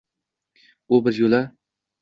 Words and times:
U 0.97 1.01
bir 1.09 1.21
yo’la 1.21 1.43